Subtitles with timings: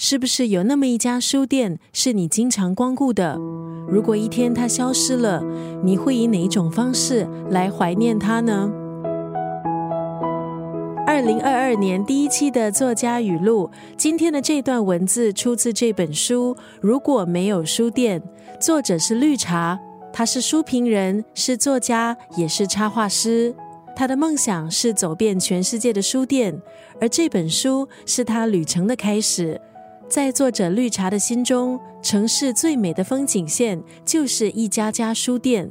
[0.00, 3.36] 是不是有那么一家书店是你经常光顾的？
[3.88, 5.42] 如果一天它消失了，
[5.82, 8.70] 你会以哪一种方式来怀念它呢？
[11.04, 16.56] 二零二二年第一期的作家语录，今天的这段文字出自这本书。
[16.80, 18.22] 如果没有书店，
[18.60, 19.80] 作者是绿茶，
[20.12, 23.52] 他是书评人，是作家，也是插画师。
[23.96, 26.56] 他的梦想是走遍全世界的书店，
[27.00, 29.60] 而这本书是他旅程的开始。
[30.08, 35.70] 在作者绿茶的心中，城市最美的风景线就是一家家书店。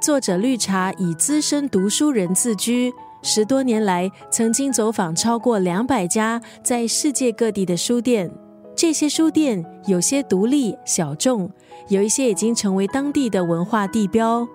[0.00, 2.90] 作者绿茶以资深读书人自居。
[3.20, 8.30] 十多年来，曾经走访超过两百家在世界各地的书店。
[8.74, 11.50] 这些书店有些独立小众，
[11.88, 14.46] 有一些已经成为当地的文化地标。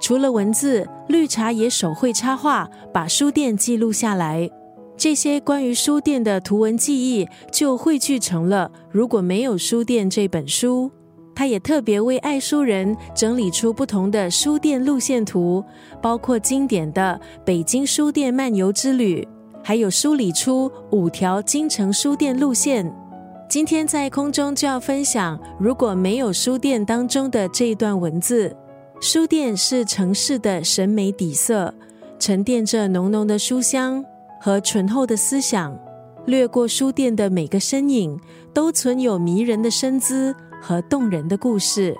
[0.00, 4.48] 除了文字，绿茶也手绘插画，把书店记录下来。
[4.96, 10.90] 这些关于书店的图文记忆，就汇聚成了《如果没有书店》这本书。
[11.34, 15.62] 他也特别为爱书人整理出不同的书店路线图，
[16.00, 19.26] 包括经典的北京书店漫游之旅，
[19.62, 22.90] 还有梳理出五条京城书店路线。
[23.50, 28.56] 今天在空中就要分享，如果没有书店当中的这一段文字：
[28.98, 31.74] 书店是城市的审美底色，
[32.18, 34.02] 沉淀着浓浓的书香
[34.46, 35.76] 和醇厚的思想。
[36.26, 38.16] 掠过书店的每个身影，
[38.54, 40.32] 都存有迷人的身姿。
[40.62, 41.96] 和动人的故事。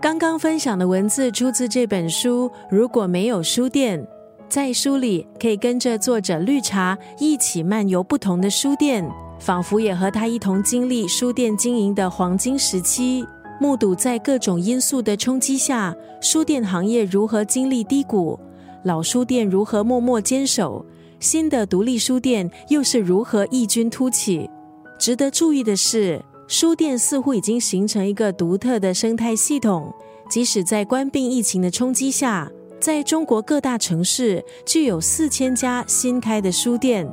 [0.00, 2.50] 刚刚分享的文字出自这本书。
[2.70, 4.02] 如果没有书店，
[4.48, 9.06] 在书里可以跟着作者绿茶一起漫游不同的书店，
[9.38, 13.24] 仿佛也和他一同经历书店经营的黄金时期，
[13.60, 18.40] 目睹在各种因素的冲击下，书店行业如何经历低谷，
[18.84, 20.84] 老书店如何默默坚守，
[21.20, 24.50] 新的独立书店又是如何异军突起。
[24.98, 26.20] 值得注意的是。
[26.48, 29.94] 书店似乎已经形成一个独特的生态系统，
[30.28, 37.08] 即使在关闭疫情的冲击下，在中国各大城市具有四千家新开的书店。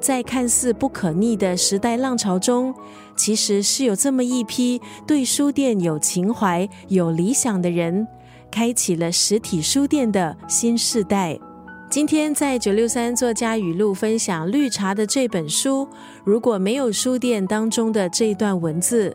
[0.00, 2.74] 在看似不可逆的时代浪潮中，
[3.14, 8.04] 其实是有这么一批对书店有情怀、有理想的人，
[8.50, 11.38] 开启了实体书店的新时代。
[11.90, 15.88] 今天在九六三作家语录分享绿茶的这本书，
[16.22, 19.12] 如果没有书店当中的这一段文字，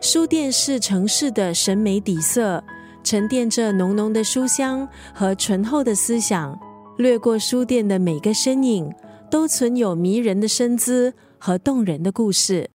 [0.00, 2.64] 书店是城市的审美底色，
[3.02, 6.58] 沉淀着浓浓的书香和醇厚的思想。
[6.96, 8.90] 掠过书店的每个身影，
[9.30, 12.70] 都存有迷人的身姿和动人的故事。